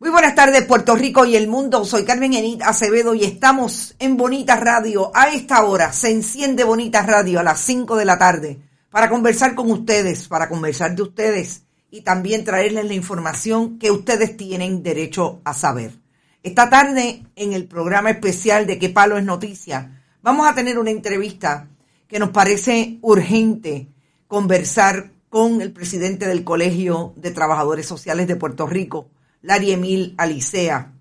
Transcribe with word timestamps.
Muy 0.00 0.08
buenas 0.08 0.34
tardes, 0.34 0.64
Puerto 0.64 0.96
Rico 0.96 1.26
y 1.26 1.36
el 1.36 1.46
mundo. 1.46 1.84
Soy 1.84 2.06
Carmen 2.06 2.32
Enid 2.32 2.62
Acevedo 2.62 3.12
y 3.12 3.24
estamos 3.24 3.96
en 3.98 4.16
Bonita 4.16 4.56
Radio. 4.56 5.10
A 5.14 5.28
esta 5.28 5.62
hora 5.62 5.92
se 5.92 6.10
enciende 6.10 6.64
Bonita 6.64 7.02
Radio 7.02 7.38
a 7.38 7.42
las 7.42 7.60
5 7.60 7.96
de 7.96 8.06
la 8.06 8.18
tarde 8.18 8.62
para 8.88 9.10
conversar 9.10 9.54
con 9.54 9.70
ustedes, 9.70 10.26
para 10.26 10.48
conversar 10.48 10.96
de 10.96 11.02
ustedes 11.02 11.64
y 11.90 12.00
también 12.00 12.44
traerles 12.44 12.86
la 12.86 12.94
información 12.94 13.78
que 13.78 13.90
ustedes 13.90 14.38
tienen 14.38 14.82
derecho 14.82 15.42
a 15.44 15.52
saber. 15.52 15.92
Esta 16.42 16.70
tarde, 16.70 17.22
en 17.36 17.52
el 17.52 17.66
programa 17.66 18.08
especial 18.08 18.66
de 18.66 18.78
¿Qué 18.78 18.88
palo 18.88 19.18
es 19.18 19.24
noticia? 19.24 20.02
Vamos 20.22 20.48
a 20.48 20.54
tener 20.54 20.78
una 20.78 20.92
entrevista 20.92 21.68
que 22.08 22.18
nos 22.18 22.30
parece 22.30 22.96
urgente 23.02 23.88
conversar 24.28 25.10
con 25.28 25.60
el 25.60 25.72
presidente 25.72 26.26
del 26.26 26.42
Colegio 26.42 27.12
de 27.16 27.32
Trabajadores 27.32 27.84
Sociales 27.84 28.26
de 28.28 28.36
Puerto 28.36 28.66
Rico, 28.66 29.10
Larry 29.42 29.72
Emil 29.72 30.14
Alicea. 30.18 30.92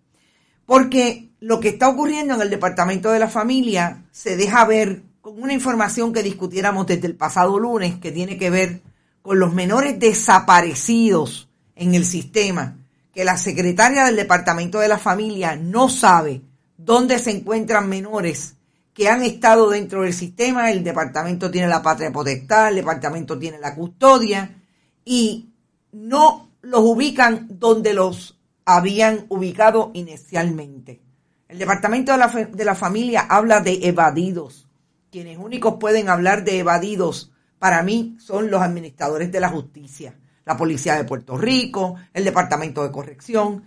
Porque 0.66 1.30
lo 1.40 1.60
que 1.60 1.70
está 1.70 1.90
ocurriendo 1.90 2.36
en 2.36 2.42
el 2.42 2.50
Departamento 2.50 3.12
de 3.12 3.20
la 3.20 3.30
Familia 3.30 4.04
se 4.12 4.38
deja 4.38 4.66
ver 4.66 5.04
con 5.22 5.42
una 5.42 5.54
información 5.54 6.14
que 6.14 6.24
discutiéramos 6.24 6.88
desde 6.88 7.08
el 7.08 7.16
pasado 7.16 7.60
lunes 7.60 7.96
que 8.00 8.12
tiene 8.12 8.38
que 8.38 8.50
ver 8.50 8.82
con 9.22 9.40
los 9.40 9.54
menores 9.54 10.00
desaparecidos 10.00 11.50
en 11.76 11.96
el 11.96 12.06
sistema, 12.06 12.78
que 13.14 13.24
la 13.24 13.38
secretaria 13.38 14.06
del 14.06 14.16
Departamento 14.16 14.80
de 14.80 14.88
la 14.88 14.98
Familia 14.98 15.56
no 15.56 15.90
sabe 15.90 16.42
dónde 16.78 17.20
se 17.20 17.32
encuentran 17.32 17.90
menores 17.90 18.56
que 18.94 19.08
han 19.08 19.24
estado 19.24 19.70
dentro 19.70 20.02
del 20.02 20.14
sistema, 20.14 20.72
el 20.72 20.84
departamento 20.84 21.50
tiene 21.50 21.68
la 21.68 21.82
patria 21.82 22.12
potestad, 22.12 22.70
el 22.70 22.76
departamento 22.76 23.40
tiene 23.40 23.58
la 23.58 23.74
custodia 23.74 24.58
y 25.06 25.54
no 25.94 26.49
los 26.62 26.82
ubican 26.82 27.48
donde 27.50 27.94
los 27.94 28.40
habían 28.66 29.26
ubicado 29.30 29.92
inicialmente. 29.94 31.02
El 31.48 31.58
Departamento 31.58 32.12
de 32.12 32.18
la, 32.18 32.28
de 32.28 32.66
la 32.66 32.76
Familia 32.76 33.22
habla 33.22 33.62
de 33.62 33.80
evadidos. 33.88 34.68
Quienes 35.12 35.38
únicos 35.38 35.76
pueden 35.80 36.10
hablar 36.10 36.44
de 36.44 36.60
evadidos 36.60 37.32
para 37.58 37.82
mí 37.82 38.16
son 38.20 38.52
los 38.52 38.62
administradores 38.62 39.32
de 39.32 39.40
la 39.40 39.50
justicia, 39.50 40.16
la 40.46 40.56
Policía 40.56 40.96
de 40.96 41.06
Puerto 41.06 41.38
Rico, 41.38 41.96
el 42.14 42.24
Departamento 42.24 42.84
de 42.84 42.92
Corrección. 42.92 43.64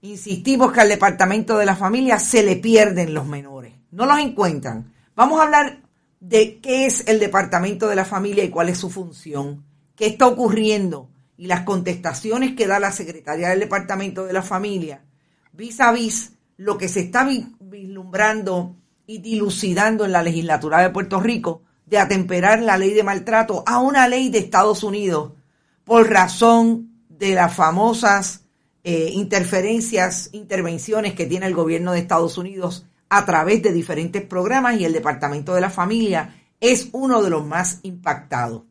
Insistimos 0.00 0.72
que 0.72 0.80
al 0.80 0.88
Departamento 0.88 1.58
de 1.58 1.66
la 1.66 1.76
Familia 1.76 2.18
se 2.18 2.42
le 2.42 2.56
pierden 2.56 3.12
los 3.12 3.26
menores, 3.26 3.74
no 3.90 4.06
los 4.06 4.18
encuentran. 4.18 4.94
Vamos 5.14 5.38
a 5.38 5.44
hablar 5.44 5.82
de 6.20 6.58
qué 6.60 6.86
es 6.86 7.06
el 7.06 7.18
Departamento 7.18 7.88
de 7.88 7.96
la 7.96 8.04
Familia 8.04 8.42
y 8.44 8.50
cuál 8.50 8.70
es 8.70 8.78
su 8.78 8.88
función, 8.88 9.64
qué 9.94 10.06
está 10.06 10.26
ocurriendo 10.26 11.10
y 11.36 11.46
las 11.46 11.62
contestaciones 11.62 12.54
que 12.54 12.66
da 12.66 12.80
la 12.80 12.92
secretaria 12.92 13.50
del 13.50 13.60
Departamento 13.60 14.24
de 14.24 14.32
la 14.32 14.42
Familia 14.42 15.02
vis 15.52 15.80
a 15.80 15.92
vis 15.92 16.32
lo 16.56 16.78
que 16.78 16.88
se 16.88 17.00
está 17.00 17.26
vislumbrando 17.60 18.76
y 19.06 19.18
dilucidando 19.18 20.04
en 20.04 20.12
la 20.12 20.22
legislatura 20.22 20.80
de 20.80 20.90
Puerto 20.90 21.20
Rico 21.20 21.62
de 21.86 21.98
atemperar 21.98 22.60
la 22.60 22.76
ley 22.76 22.92
de 22.92 23.02
maltrato 23.02 23.62
a 23.66 23.78
una 23.78 24.08
ley 24.08 24.28
de 24.30 24.38
Estados 24.38 24.82
Unidos 24.82 25.32
por 25.84 26.10
razón 26.10 26.90
de 27.08 27.34
las 27.34 27.54
famosas 27.54 28.42
eh, 28.82 29.10
interferencias, 29.12 30.30
intervenciones 30.32 31.14
que 31.14 31.26
tiene 31.26 31.46
el 31.46 31.54
gobierno 31.54 31.92
de 31.92 32.00
Estados 32.00 32.38
Unidos 32.38 32.86
a 33.08 33.24
través 33.24 33.62
de 33.62 33.72
diferentes 33.72 34.22
programas 34.22 34.78
y 34.80 34.84
el 34.84 34.92
Departamento 34.92 35.54
de 35.54 35.60
la 35.60 35.70
Familia 35.70 36.42
es 36.60 36.88
uno 36.92 37.22
de 37.22 37.30
los 37.30 37.44
más 37.44 37.80
impactados. 37.82 38.62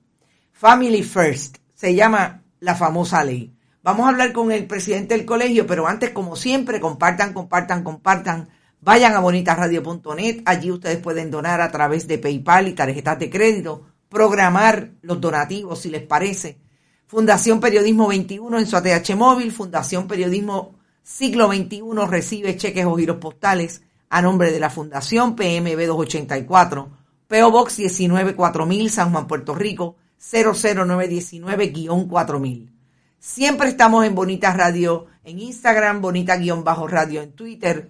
Family 0.52 1.04
First 1.04 1.58
se 1.74 1.96
llama 1.96 2.44
la 2.60 2.76
famosa 2.76 3.24
ley. 3.24 3.56
Vamos 3.84 4.06
a 4.06 4.10
hablar 4.10 4.34
con 4.34 4.52
el 4.52 4.66
presidente 4.66 5.16
del 5.16 5.26
colegio, 5.26 5.68
pero 5.68 5.88
antes, 5.88 6.10
como 6.10 6.36
siempre, 6.36 6.80
compartan, 6.80 7.34
compartan, 7.34 7.84
compartan. 7.84 8.50
Vayan 8.82 9.14
a 9.14 9.20
bonitasradio.net. 9.20 10.42
Allí 10.46 10.72
ustedes 10.72 10.98
pueden 10.98 11.30
donar 11.30 11.62
a 11.62 11.72
través 11.72 12.08
de 12.08 12.18
PayPal 12.18 12.68
y 12.68 12.74
tarjetas 12.74 13.20
de 13.20 13.30
crédito, 13.30 13.84
programar 14.10 14.92
los 15.02 15.22
donativos 15.22 15.82
si 15.82 15.90
les 15.90 16.02
parece. 16.02 16.58
Fundación 17.06 17.60
Periodismo 17.60 18.08
21 18.08 18.58
en 18.58 18.66
su 18.66 18.76
ATH 18.76 19.16
móvil. 19.16 19.52
Fundación 19.52 20.08
Periodismo 20.08 20.76
Siglo 21.04 21.48
XXI 21.48 21.82
recibe 22.10 22.58
cheques 22.58 22.86
o 22.86 22.96
giros 22.96 23.18
postales 23.18 23.84
a 24.10 24.24
nombre 24.24 24.52
de 24.52 24.60
la 24.60 24.72
Fundación 24.72 25.36
PMB 25.36 25.86
284, 25.86 26.90
PO 27.28 27.52
Box 27.52 27.78
194000 27.78 28.90
San 28.90 29.12
Juan, 29.12 29.28
Puerto 29.28 29.54
Rico 29.54 29.98
00919-4000. 30.20 32.72
Siempre 33.20 33.70
estamos 33.70 34.03
en 34.06 34.16
Bonita 34.16 34.53
Radio 34.53 35.06
en 35.24 35.40
Instagram, 35.40 36.02
Bonita-Radio 36.02 37.22
en 37.22 37.31
Twitter 37.31 37.90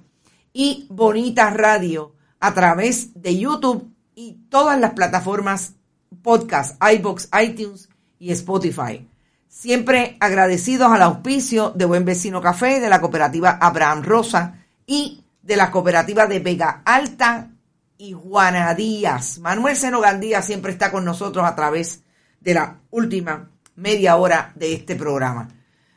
y 0.54 0.86
Bonita 0.90 1.50
Radio 1.50 2.14
a 2.40 2.54
través 2.54 3.22
de 3.22 3.38
YouTube 3.38 3.92
y 4.16 4.38
todas 4.50 4.80
las 4.80 4.94
plataformas 4.94 5.74
podcast, 6.22 6.82
iBox, 6.82 7.28
iTunes 7.44 7.90
y 8.18 8.32
Spotify. 8.32 9.06
Siempre 9.48 10.16
agradecidos 10.20 10.92
al 10.92 11.02
auspicio 11.02 11.72
de 11.72 11.86
Buen 11.86 12.06
Vecino 12.06 12.42
Café, 12.42 12.80
de 12.80 12.90
la 12.90 13.02
cooperativa 13.02 13.58
Abraham 13.62 14.04
Rosa 14.04 14.66
y 14.86 15.24
de 15.42 15.58
la 15.58 15.72
cooperativa 15.72 16.28
de 16.28 16.40
Vega 16.40 16.82
Alta 16.86 17.52
y 17.98 18.14
Juana 18.14 18.74
Díaz. 18.74 19.40
Manuel 19.40 19.76
Seno 19.76 20.02
Gandía 20.02 20.42
siempre 20.42 20.72
está 20.72 20.92
con 20.92 21.06
nosotros 21.06 21.46
a 21.46 21.56
través 21.56 22.04
de 22.46 22.54
la 22.54 22.80
última 22.92 23.52
media 23.76 24.16
hora 24.18 24.54
de 24.56 24.74
este 24.74 24.96
programa. 24.96 25.50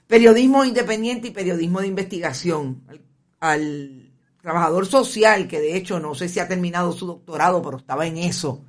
Periodismo 0.07 0.65
independiente 0.65 1.29
y 1.29 1.31
periodismo 1.31 1.81
de 1.81 1.87
investigación. 1.87 2.83
Al, 3.39 4.07
trabajador 4.41 4.87
social, 4.87 5.47
que 5.47 5.61
de 5.61 5.77
hecho 5.77 6.01
no 6.01 6.15
sé 6.15 6.29
si 6.29 6.41
ha 6.41 6.49
terminado 6.49 6.93
su 6.93 7.07
doctorado, 7.07 7.61
pero 7.61 7.77
estaba 7.77 8.07
en 8.07 8.17
eso. 8.17 8.65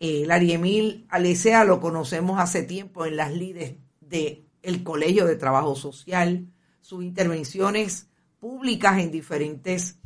Eh, 0.00 0.24
Larry 0.26 0.52
Emil 0.52 1.06
Alecea 1.10 1.64
lo 1.64 1.80
conocemos 1.80 2.40
hace 2.40 2.64
tiempo 2.64 3.06
en 3.06 3.16
las 3.16 3.32
lides 3.32 3.76
del 4.00 4.44
el 4.62 4.82
Colegio 4.82 5.26
de 5.26 5.36
Trabajo 5.36 5.76
Social, 5.76 6.48
sus 6.80 7.04
intervenciones 7.04 8.08
públicas 8.40 8.98
en 8.98 9.12
diferentes 9.12 9.98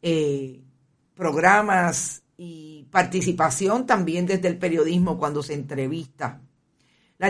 eh, 0.00 0.62
programas 1.14 2.22
y 2.38 2.86
participación 2.90 3.84
también 3.84 4.24
desde 4.24 4.48
el 4.48 4.58
periodismo 4.58 5.18
cuando 5.18 5.42
se 5.42 5.52
entrevista 5.52 6.40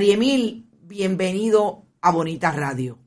Emil, 0.01 0.71
bienvenido 0.81 1.85
a 2.01 2.11
Bonita 2.11 2.51
Radio. 2.51 2.99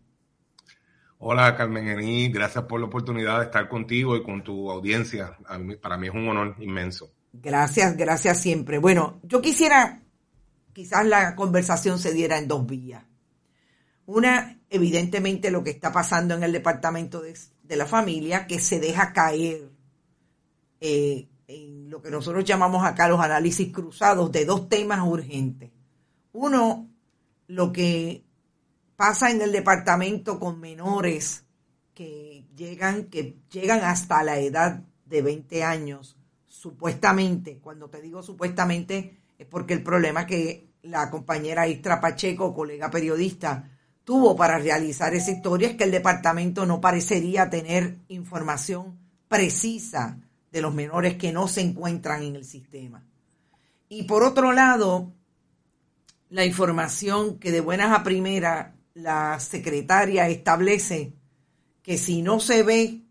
Hola 1.18 1.58
Carmen 1.58 1.88
Ení, 1.88 2.30
gracias 2.30 2.66
por 2.66 2.80
la 2.80 2.86
oportunidad 2.86 3.40
de 3.40 3.46
estar 3.46 3.68
contigo 3.68 4.16
y 4.16 4.22
con 4.22 4.44
tu 4.44 4.70
audiencia. 4.70 5.36
para 5.82 5.98
mí 5.98 6.08
es 6.08 6.14
un 6.14 6.28
honor 6.28 6.56
inmenso. 6.60 7.10
Gracias, 7.34 7.98
gracias 7.98 8.40
siempre. 8.40 8.78
Bueno, 8.78 9.20
yo 9.24 9.42
quisiera, 9.42 10.04
quizás 10.74 11.08
la 11.08 11.36
conversación 11.36 11.98
se 11.98 12.14
diera 12.14 12.38
en 12.38 12.48
dos 12.48 12.68
vías. 12.68 13.04
Una, 14.06 14.60
evidentemente, 14.70 15.50
lo 15.50 15.64
que 15.64 15.72
está 15.72 15.92
pasando 15.92 16.36
en 16.36 16.44
el 16.44 16.52
Departamento 16.52 17.22
de, 17.22 17.76
la 17.76 17.88
Familia, 17.88 18.46
que 18.46 18.60
se 18.60 18.80
deja 18.80 19.12
caer 19.12 19.72
eh, 20.80 21.28
en 21.48 21.90
lo 21.90 22.04
que 22.04 22.12
nosotros 22.12 22.46
llamamos 22.46 22.86
acá 22.86 23.08
los 23.08 23.20
análisis 23.20 23.74
cruzados 23.74 24.32
de 24.32 24.46
dos 24.46 24.70
temas 24.70 25.00
urgentes. 25.02 25.75
Uno, 26.38 26.90
lo 27.48 27.72
que 27.72 28.26
pasa 28.98 29.32
en 29.32 29.42
el 29.42 29.54
departamento 29.54 30.38
con 30.38 30.60
menores 30.60 31.46
que 31.94 32.46
llegan, 32.58 33.06
que 33.06 33.38
llegan 33.50 33.86
hasta 33.86 34.22
la 34.22 34.38
edad 34.40 34.84
de 35.06 35.22
20 35.22 35.64
años, 35.64 36.18
supuestamente, 36.46 37.60
cuando 37.60 37.90
te 37.90 38.02
digo 38.02 38.22
supuestamente, 38.22 39.18
es 39.38 39.48
porque 39.48 39.76
el 39.76 39.82
problema 39.82 40.28
que 40.28 40.72
la 40.84 41.10
compañera 41.10 41.70
Istra 41.70 42.02
Pacheco, 42.02 42.54
colega 42.54 42.92
periodista, 42.92 43.72
tuvo 44.04 44.36
para 44.36 44.60
realizar 44.60 45.16
esa 45.16 45.32
historia 45.32 45.70
es 45.70 45.78
que 45.78 45.86
el 45.86 45.92
departamento 45.92 46.66
no 46.66 46.82
parecería 46.82 47.50
tener 47.50 48.00
información 48.10 49.00
precisa 49.30 50.20
de 50.52 50.62
los 50.62 50.74
menores 50.74 51.16
que 51.16 51.32
no 51.32 51.48
se 51.48 51.62
encuentran 51.62 52.24
en 52.24 52.36
el 52.36 52.44
sistema. 52.44 53.06
Y 53.88 54.04
por 54.04 54.24
otro 54.24 54.52
lado, 54.52 55.14
la 56.30 56.46
información 56.46 57.40
que 57.40 57.52
de 57.52 57.62
buenas 57.62 57.92
a 57.92 58.04
primera 58.04 58.76
la 58.94 59.40
secretaria 59.40 60.30
establece 60.30 61.14
que 61.82 61.98
si 61.98 62.22
no 62.22 62.40
se 62.40 62.64
ve 62.64 63.02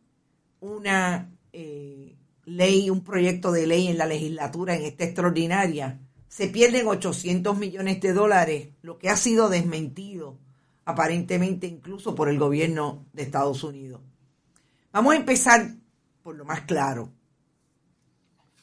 una 0.60 1.30
eh, 1.52 2.16
ley, 2.44 2.90
un 2.90 3.04
proyecto 3.04 3.52
de 3.52 3.66
ley 3.66 3.88
en 3.88 3.98
la 3.98 4.06
legislatura 4.06 4.74
en 4.74 4.82
esta 4.82 5.04
extraordinaria, 5.04 6.00
se 6.28 6.48
pierden 6.48 6.88
800 6.88 7.56
millones 7.56 8.00
de 8.00 8.12
dólares, 8.12 8.68
lo 8.82 8.98
que 8.98 9.10
ha 9.10 9.16
sido 9.16 9.48
desmentido 9.48 10.38
aparentemente 10.84 11.66
incluso 11.66 12.14
por 12.14 12.28
el 12.28 12.38
gobierno 12.38 13.06
de 13.12 13.22
Estados 13.22 13.62
Unidos. 13.62 14.00
Vamos 14.92 15.14
a 15.14 15.16
empezar 15.16 15.70
por 16.22 16.36
lo 16.36 16.44
más 16.44 16.62
claro. 16.62 17.10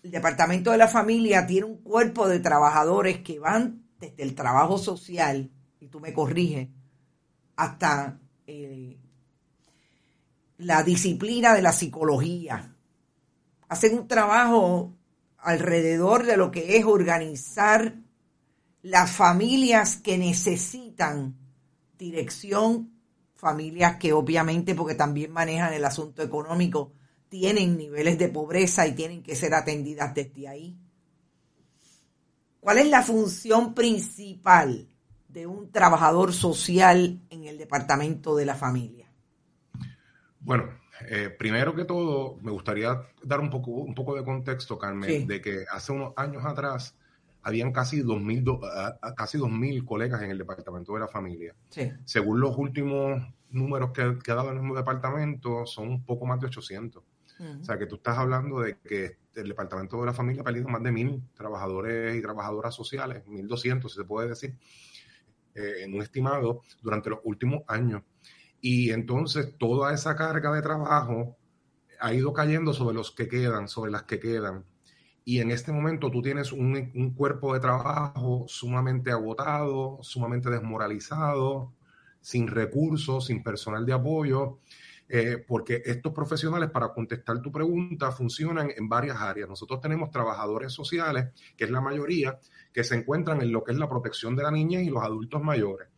El 0.03 0.12
Departamento 0.12 0.71
de 0.71 0.77
la 0.77 0.88
Familia 0.88 1.45
tiene 1.45 1.65
un 1.65 1.77
cuerpo 1.77 2.27
de 2.27 2.39
trabajadores 2.39 3.19
que 3.19 3.39
van 3.39 3.83
desde 4.01 4.24
el 4.24 4.36
trabajo 4.36 4.77
social, 4.77 5.50
y 5.80 5.88
tú 5.88 6.01
me 6.01 6.12
corriges, 6.12 6.68
hasta 7.56 8.19
eh, 8.48 8.98
la 10.57 10.83
disciplina 10.83 11.53
de 11.53 11.62
la 11.62 11.71
psicología. 11.71 12.75
Hacen 13.69 13.98
un 13.98 14.07
trabajo 14.07 14.94
alrededor 15.38 16.25
de 16.25 16.36
lo 16.36 16.51
que 16.51 16.77
es 16.77 16.86
organizar 16.86 17.95
las 18.81 19.12
familias 19.12 19.98
que 19.98 20.18
necesitan 20.18 21.38
dirección, 21.98 22.92
familias 23.36 23.98
que 23.98 24.13
obviamente, 24.13 24.75
porque 24.75 24.95
también 24.95 25.31
manejan 25.31 25.74
el 25.74 25.86
asunto 25.86 26.24
económico, 26.24 26.94
tienen 27.30 27.77
niveles 27.77 28.18
de 28.18 28.27
pobreza 28.27 28.86
y 28.88 28.94
tienen 28.94 29.24
que 29.24 29.36
ser 29.36 29.53
atendidas 29.53 30.13
desde 30.13 30.48
ahí. 30.48 30.77
¿Cuál 32.62 32.78
es 32.78 32.90
la 32.90 33.02
función 33.02 33.74
principal 33.74 34.88
de 35.28 35.48
un 35.48 35.72
trabajador 35.72 36.31
social 36.31 37.19
en 37.31 37.46
el 37.46 37.58
departamento 37.58 38.36
de 38.36 38.46
la 38.46 38.54
familia? 38.54 39.12
Bueno, 40.40 40.69
eh, 41.10 41.36
primero 41.38 41.75
que 41.75 41.86
todo, 41.86 42.38
me 42.44 42.52
gustaría 42.52 43.02
dar 43.24 43.40
un 43.40 43.50
poco, 43.50 43.72
un 43.72 43.96
poco 43.96 44.16
de 44.16 44.24
contexto, 44.24 44.78
Carmen, 44.78 45.25
de 45.25 45.42
que 45.42 45.66
hace 45.72 45.92
unos 45.92 46.13
años 46.16 46.46
atrás 46.46 46.96
habían 47.42 47.72
casi 47.72 48.04
2.000 48.04 49.16
casi 49.16 49.40
2000 49.40 49.84
colegas 49.84 50.22
en 50.22 50.30
el 50.30 50.38
departamento 50.38 50.94
de 50.94 51.00
la 51.00 51.08
familia. 51.08 51.56
Según 52.06 52.40
los 52.40 52.56
últimos 52.58 53.24
números 53.50 53.90
que, 53.92 54.19
que, 54.24 54.31
ha 54.31 54.36
dado 54.36 54.50
el 54.52 54.60
mismo 54.60 54.75
departamento, 54.75 55.66
son 55.66 55.90
un 55.90 56.06
poco 56.06 56.28
más 56.28 56.40
de 56.40 56.46
800. 56.46 57.04
O 57.59 57.63
sea, 57.63 57.77
que 57.77 57.88
tú 57.88 57.95
estás 57.95 58.17
hablando 58.17 58.59
de 58.59 58.77
que 58.77 59.17
el 59.35 59.47
departamento 59.47 59.99
de 59.99 60.05
la 60.05 60.13
familia 60.13 60.41
ha 60.41 60.45
perdido 60.45 60.67
más 60.69 60.83
de 60.83 60.91
mil 60.91 61.23
trabajadores 61.33 62.15
y 62.15 62.21
trabajadoras 62.21 62.75
sociales, 62.75 63.23
1.200, 63.25 63.89
si 63.89 63.95
se 63.95 64.03
puede 64.03 64.29
decir, 64.29 64.57
eh, 65.55 65.83
en 65.83 65.93
un 65.93 66.01
estimado 66.01 66.61
durante 66.81 67.09
los 67.09 67.19
últimos 67.23 67.63
años. 67.67 68.03
Y 68.59 68.91
entonces 68.91 69.57
toda 69.57 69.93
esa 69.93 70.15
carga 70.15 70.51
de 70.51 70.61
trabajo 70.61 71.38
ha 71.99 72.13
ido 72.13 72.33
cayendo 72.33 72.73
sobre 72.73 72.95
los 72.95 73.11
que 73.11 73.27
quedan, 73.27 73.67
sobre 73.67 73.91
las 73.91 74.03
que 74.03 74.19
quedan. 74.19 74.65
Y 75.23 75.39
en 75.39 75.51
este 75.51 75.71
momento 75.71 76.09
tú 76.09 76.21
tienes 76.21 76.51
un, 76.51 77.13
cuerpo 77.15 77.53
de 77.53 77.59
trabajo 77.59 78.45
sumamente 78.47 79.11
agotado, 79.11 79.99
sumamente 80.01 80.49
desmoralizado, 80.49 81.73
sin 82.19 82.47
recursos, 82.47 83.27
sin 83.27 83.43
personal 83.43 83.85
de 83.85 83.93
apoyo, 83.93 84.59
eh, 85.13 85.44
porque 85.46 85.81
estos 85.84 86.13
profesionales, 86.13 86.69
para 86.69 86.94
contestar 86.94 87.42
tu 87.42 87.52
pregunta, 87.52 88.13
funcionan 88.13 88.72
en 88.74 88.88
varias 88.88 89.18
áreas. 89.18 89.50
Nosotros 89.50 89.81
tenemos 89.81 90.10
trabajadores 90.10 90.72
sociales, 90.72 91.34
que 91.58 91.66
es 91.66 91.69
la 91.69 91.81
mayoría, 91.81 92.40
que 92.72 92.86
se 92.86 92.96
encuentran 92.96 93.42
en 93.42 93.52
lo 93.52 93.62
que 93.62 93.74
es 93.74 93.78
la 93.78 93.90
protección 93.90 94.38
de 94.38 94.44
la 94.44 94.52
niñez 94.52 94.84
y 94.84 94.90
los 94.90 95.04
adultos 95.04 95.44
mayores. 95.44 95.90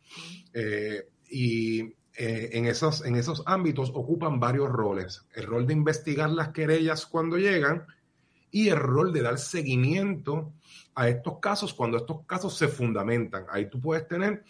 Eh, 0.51 1.09
y 1.29 1.81
eh, 2.15 2.49
en, 2.53 2.65
esos, 2.65 3.05
en 3.05 3.15
esos 3.15 3.43
ámbitos 3.45 3.91
ocupan 3.93 4.39
varios 4.39 4.69
roles. 4.69 5.27
El 5.35 5.45
rol 5.45 5.67
de 5.67 5.73
investigar 5.73 6.31
las 6.31 6.49
querellas 6.49 7.05
cuando 7.05 7.37
llegan 7.37 7.85
y 8.49 8.69
el 8.69 8.77
rol 8.77 9.13
de 9.13 9.21
dar 9.21 9.37
seguimiento 9.37 10.53
a 10.95 11.07
estos 11.07 11.37
casos 11.37 11.75
cuando 11.75 11.97
estos 11.97 12.25
casos 12.25 12.57
se 12.57 12.67
fundamentan. 12.67 13.45
Ahí 13.51 13.69
tú 13.69 13.79
puedes 13.79 14.07
tener 14.07 14.43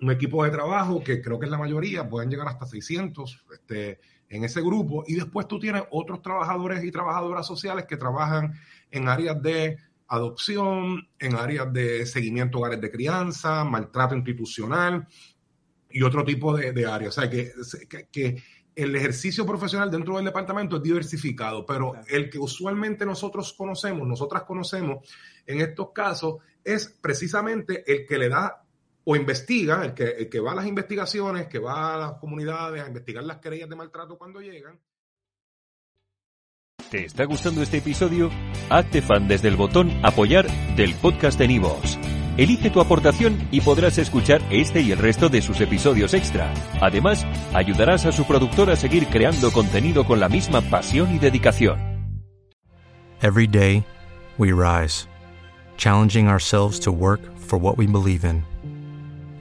un 0.00 0.10
equipo 0.10 0.44
de 0.44 0.50
trabajo 0.50 1.02
que 1.02 1.22
creo 1.22 1.38
que 1.38 1.46
es 1.46 1.50
la 1.50 1.58
mayoría, 1.58 2.08
pueden 2.08 2.30
llegar 2.30 2.48
hasta 2.48 2.66
600 2.66 3.44
este, 3.52 4.00
en 4.28 4.44
ese 4.44 4.60
grupo, 4.60 5.04
y 5.06 5.14
después 5.14 5.46
tú 5.46 5.58
tienes 5.58 5.84
otros 5.90 6.22
trabajadores 6.22 6.82
y 6.84 6.90
trabajadoras 6.90 7.46
sociales 7.46 7.86
que 7.86 7.96
trabajan 7.96 8.54
en 8.90 9.08
áreas 9.08 9.40
de 9.40 9.78
adopción, 10.08 11.08
en 11.18 11.34
áreas 11.34 11.72
de 11.72 12.06
seguimiento 12.06 12.58
hogares 12.58 12.80
de 12.80 12.90
crianza, 12.90 13.64
maltrato 13.64 14.14
institucional 14.14 15.06
y 15.90 16.02
otro 16.02 16.24
tipo 16.24 16.56
de, 16.56 16.86
áreas. 16.86 17.16
O 17.16 17.20
sea, 17.20 17.30
que, 17.30 17.52
que, 18.10 18.42
el 18.74 18.96
ejercicio 18.96 19.46
profesional 19.46 19.88
dentro 19.88 20.16
del 20.16 20.24
departamento 20.24 20.76
es 20.76 20.82
diversificado, 20.82 21.64
pero 21.64 21.92
el 22.08 22.28
que 22.28 22.40
usualmente 22.40 23.06
nosotros 23.06 23.52
conocemos, 23.52 24.06
nosotras 24.06 24.42
conocemos 24.42 25.08
en 25.46 25.60
estos 25.60 25.92
casos, 25.92 26.38
es 26.64 26.88
precisamente 27.00 27.84
el 27.86 28.04
que 28.04 28.18
le 28.18 28.28
da 28.28 28.63
o 29.04 29.16
investiga, 29.16 29.84
el 29.84 29.94
que, 29.94 30.04
el 30.04 30.28
que 30.28 30.40
va 30.40 30.52
a 30.52 30.54
las 30.54 30.66
investigaciones, 30.66 31.46
que 31.46 31.58
va 31.58 31.94
a 31.94 31.98
las 31.98 32.12
comunidades 32.14 32.82
a 32.82 32.88
investigar 32.88 33.24
las 33.24 33.38
querellas 33.38 33.68
de 33.68 33.76
maltrato 33.76 34.16
cuando 34.16 34.40
llegan. 34.40 34.80
¿Te 36.90 37.04
está 37.04 37.24
gustando 37.24 37.62
este 37.62 37.78
episodio? 37.78 38.30
Hazte 38.70 39.02
fan 39.02 39.26
desde 39.26 39.48
el 39.48 39.56
botón 39.56 39.90
apoyar 40.04 40.46
del 40.76 40.94
podcast 40.94 41.38
de 41.38 41.48
Nivos. 41.48 41.98
Elige 42.36 42.70
tu 42.70 42.80
aportación 42.80 43.48
y 43.52 43.60
podrás 43.60 43.98
escuchar 43.98 44.42
este 44.50 44.80
y 44.80 44.90
el 44.90 44.98
resto 44.98 45.28
de 45.28 45.40
sus 45.40 45.60
episodios 45.60 46.14
extra. 46.14 46.52
Además, 46.80 47.24
ayudarás 47.52 48.06
a 48.06 48.12
su 48.12 48.24
productor 48.26 48.70
a 48.70 48.76
seguir 48.76 49.06
creando 49.06 49.52
contenido 49.52 50.04
con 50.04 50.18
la 50.18 50.28
misma 50.28 50.60
pasión 50.62 51.14
y 51.14 51.18
dedicación. 51.18 51.78
Every 53.22 53.46
day, 53.46 53.84
we 54.36 54.52
rise, 54.52 55.08
challenging 55.76 56.28
ourselves 56.28 56.80
to 56.80 56.92
work 56.92 57.20
for 57.38 57.58
what 57.58 57.78
we 57.78 57.86
believe 57.86 58.24
in. 58.24 58.53